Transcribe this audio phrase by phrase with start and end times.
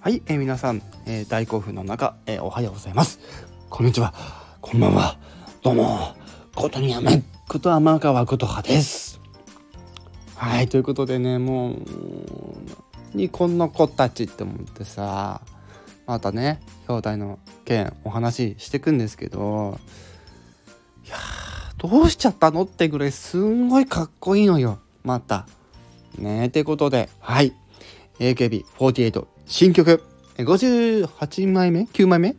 [0.00, 3.18] はい、えー、皆さん、えー、大興奮の中、えー、おはようございます。
[3.68, 4.14] こんにちは。
[4.60, 5.18] こんばんは。
[5.60, 6.14] どうも、
[6.54, 9.20] ことにやめ、こと天川琴葉です。
[10.36, 11.76] はい、ということでね、もう、
[13.12, 15.40] にこんな子たちって思ってさ、
[16.06, 19.80] またね、兄弟の件お話ししていくんですけど、
[21.04, 21.16] いや
[21.76, 25.48] どうしちゃったのってぐらいすんごいかっこいいのよ、また。
[26.16, 27.52] ねえ、ってことで、はい。
[28.20, 30.04] AKB48 新曲
[30.36, 32.36] 58枚目 ?9 枚目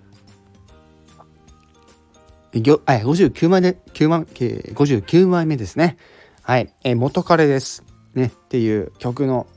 [2.53, 5.97] ？59枚で、9枚、59枚目ですね。
[6.43, 6.71] はい。
[6.83, 7.83] え元彼です。
[8.13, 8.27] ね。
[8.27, 9.47] っていう曲の、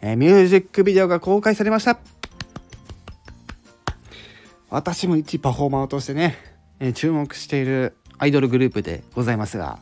[0.00, 1.98] えミュージックビデオが公開されました。
[4.70, 6.36] 私も一パフォーマーとしてね、
[6.78, 9.80] え注目しているアイドルグループでございますが、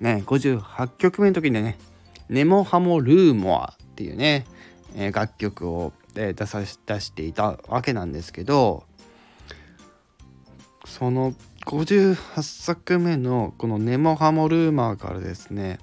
[0.00, 1.78] ね、58曲目の時にね、
[2.28, 4.44] ネモハモルーモアっていうね、
[4.94, 8.84] え楽曲をで出さ出していたわけなんですけど
[10.84, 11.34] その
[11.66, 15.78] 58作目のこの「ネモハモルーマー」からですね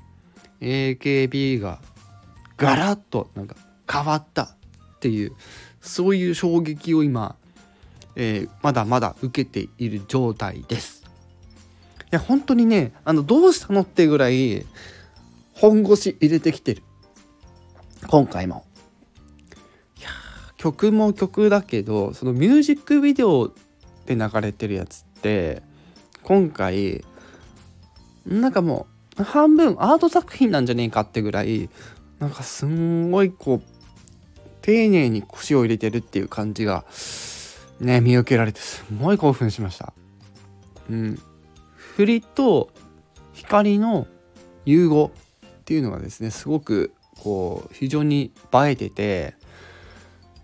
[0.62, 1.80] AKB が
[2.58, 3.56] ガラッとなんか
[3.90, 4.50] 変わったっ
[5.00, 5.34] ていう
[5.82, 7.36] そういう衝撃を今、
[8.16, 11.04] えー、まだまだ受けている状態です。
[12.08, 14.66] いや本当にねあのどうしたのってぐらい
[15.54, 16.84] 本腰入れてきてる
[18.08, 18.66] 今回も。
[20.58, 23.54] 曲も曲だけどそのミュージックビデオ
[24.06, 25.62] で流れてるやつって
[26.24, 27.06] 今回
[28.26, 28.88] なんかも
[29.20, 31.70] う半分アート作品なんじゃねえかってぐらい
[32.20, 33.62] なんかすんごいこう
[34.62, 36.84] 丁寧に腰を入れてるっていう感じが
[37.80, 39.94] ね見受けられてすごい興奮しました。
[40.90, 41.20] うん、
[41.76, 42.70] 振りと
[43.34, 44.08] 光の
[44.66, 45.12] 融合
[45.46, 49.36] っていうのがですねすごくこう非常に映えてて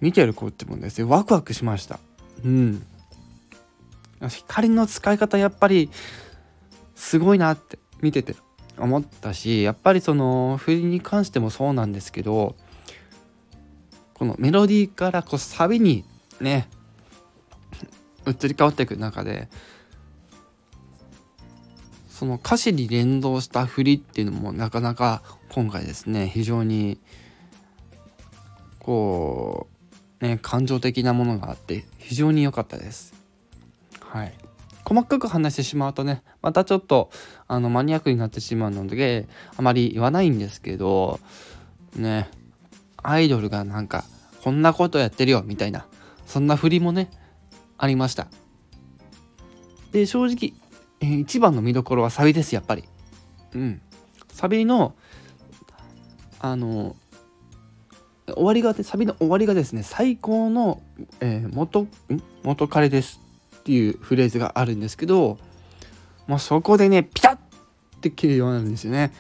[0.04, 1.98] 見てる子ってもですねワクワクしました。
[2.44, 2.86] うん。
[4.28, 5.90] 光の使い方やっぱり
[6.94, 8.36] すごいなって見てて
[8.78, 12.56] 思ったしやっぱりその振りに関してもそうなんですけど
[14.14, 16.04] このメロディーからこうサビに
[16.42, 16.68] ね
[18.28, 19.48] 移り変わっていく中で
[22.10, 27.00] その歌詞に連動した振りっていうのもなかなか今回ですね非常に
[28.80, 29.73] こう
[30.24, 33.14] ね、感情的なものがあって非常に良かったです。
[34.00, 34.34] はい、
[34.86, 37.12] 細かく話してしまうとねまたちょっと
[37.48, 41.20] あのマニアックになってしまうのであまり言わないんですけど
[41.96, 42.30] ね
[43.02, 44.06] アイドルがなんか
[44.44, 45.88] こんなことやってるよみたいな
[46.26, 47.10] そんな振りもね
[47.78, 48.28] ありました。
[49.92, 50.54] で正直、
[51.02, 52.86] えー、一番の見どころはサビですやっぱり。
[53.56, 53.82] うん。
[54.30, 54.96] サビの
[56.40, 56.96] あの
[58.28, 60.82] 終わりがサビの終わりがですね最高の、
[61.20, 61.88] えー、元
[62.44, 63.20] 元彼です
[63.58, 65.38] っていうフレーズがあるんですけど
[66.28, 67.40] もうそこでねピタッっ
[68.02, 69.14] て切るようなんですよね。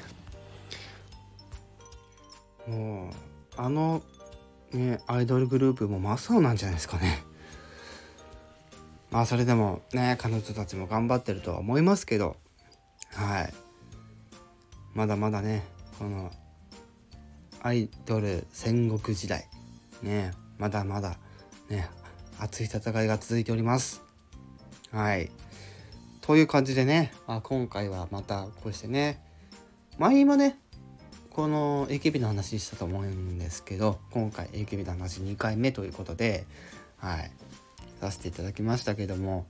[2.68, 4.02] もうあの
[4.72, 7.24] ねアイドルグループも真っ青なんじゃないですかね。
[9.12, 12.38] まあそれでもね彼女たちも頑張ってるとは思いますけど
[13.13, 13.53] はい。
[14.94, 15.63] まだまだね
[15.97, 16.31] この
[17.66, 19.47] アイドル戦国時代。
[20.01, 21.16] ねまだまだ
[21.69, 21.90] ね
[22.38, 24.03] 熱い戦いが続いております。
[24.91, 25.31] はい。
[26.19, 29.24] という感じでね、まあ、今回はまたこうしてね
[29.97, 30.59] 前もね
[31.29, 36.45] この AKB の話したと思うんですけど今回 AKB の話2回目ということで
[36.97, 37.31] はい。
[38.01, 39.45] させていただきましたけども。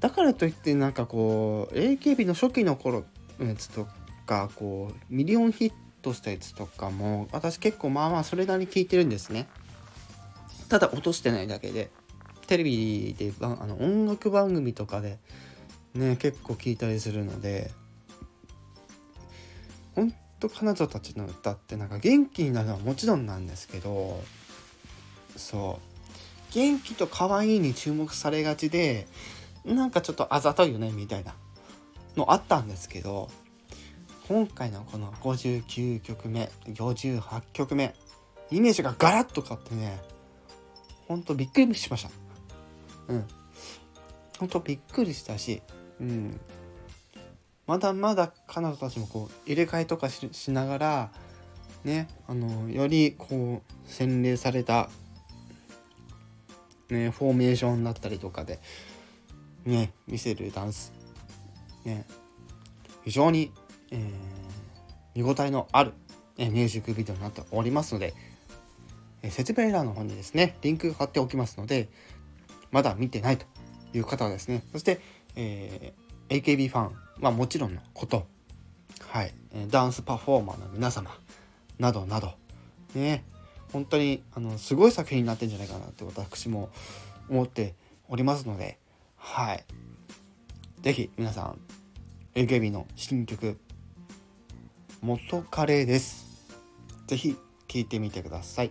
[0.00, 3.04] だからといってなんかこう AKB の初期の頃
[3.38, 3.88] のやつと
[4.26, 9.48] かこうミリオンヒットしたやつとかも私結構まあまあそれなりに聞いてるんですね。
[10.68, 11.90] ただ落としてないだけで
[12.46, 15.18] テレビであの音楽番組とかで
[15.94, 17.70] ね結構聞いたりするので
[19.94, 24.22] ほんと彼女たちの歌ってなんか元気になるのはもちろんなんですけど
[25.36, 25.90] そう。
[26.52, 29.06] 元気と可愛いに注目されがちで
[29.64, 31.34] なんかちょっとあざといよねみたいな
[32.16, 33.30] のあったんですけど
[34.30, 37.96] 今回のこの59曲目58曲目
[38.52, 40.00] イメージがガラッと変わってね
[41.08, 42.10] ほんとびっくりしました。
[43.08, 43.24] うん。
[44.38, 45.62] ほんとびっくりしたし
[46.00, 46.40] うん。
[47.66, 51.10] まだまだ彼女たちもこう入れ替えとかしながら
[51.82, 54.90] ねあのよりこう洗練された
[56.88, 58.60] ねフォーメーションだったりとかで
[59.64, 60.92] ね見せるダンス
[61.84, 62.06] ね
[63.02, 63.50] 非常に
[63.90, 64.00] えー、
[65.14, 65.92] 見応えのある、
[66.38, 68.14] えミュージックビデオになっておりますので
[69.22, 71.88] え説明欄の方にですねリンク貼っておきますので
[72.70, 73.46] まだ見てないと
[73.92, 75.00] いう方はですねそして、
[75.36, 78.26] えー、AKB ファンはもちろんのこと
[79.08, 79.34] はい
[79.68, 81.10] ダンスパフォーマーの皆様
[81.78, 82.32] などなど
[82.94, 83.24] ね
[83.72, 86.70] 本当にあのすごい作品になってんじゃないかなって私も
[87.28, 87.74] 思って
[88.08, 88.78] おりますので
[89.16, 89.64] はい。
[90.82, 91.58] 是非皆さん
[92.34, 93.58] AKB の新曲
[95.02, 96.26] 「元カレ」です。
[97.06, 97.36] 是非
[97.68, 98.70] 聞いてみてください。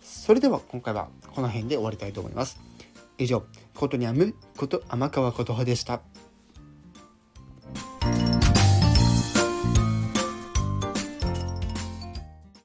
[0.00, 2.58] それでは今回はこの辺で終わりたいと思います。
[3.18, 3.44] 以上
[3.74, 6.00] ことにゃむこと天川琴葉でした。